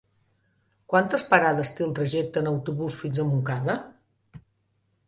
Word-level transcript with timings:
Quantes 0.93 1.25
parades 1.33 1.75
té 1.81 1.85
el 1.89 1.93
trajecte 2.01 2.43
en 2.45 2.51
autobús 2.53 2.99
fins 3.05 3.21
a 3.27 3.31
Montcada? 3.31 3.79